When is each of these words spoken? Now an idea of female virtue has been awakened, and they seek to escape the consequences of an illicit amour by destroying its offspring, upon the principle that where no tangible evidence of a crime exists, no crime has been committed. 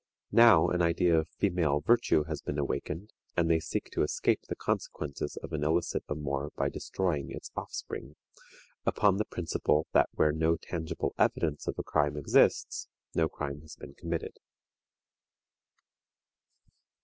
Now 0.31 0.67
an 0.69 0.81
idea 0.81 1.15
of 1.15 1.29
female 1.29 1.79
virtue 1.79 2.23
has 2.23 2.41
been 2.41 2.57
awakened, 2.57 3.13
and 3.37 3.47
they 3.51 3.59
seek 3.59 3.91
to 3.91 4.01
escape 4.01 4.41
the 4.47 4.55
consequences 4.55 5.37
of 5.43 5.53
an 5.53 5.63
illicit 5.63 6.03
amour 6.09 6.49
by 6.55 6.69
destroying 6.69 7.29
its 7.29 7.51
offspring, 7.55 8.15
upon 8.83 9.17
the 9.17 9.25
principle 9.25 9.85
that 9.91 10.09
where 10.13 10.31
no 10.31 10.57
tangible 10.57 11.13
evidence 11.19 11.67
of 11.67 11.77
a 11.77 11.83
crime 11.83 12.17
exists, 12.17 12.87
no 13.13 13.29
crime 13.29 13.61
has 13.61 13.75
been 13.75 13.93
committed. 13.93 14.39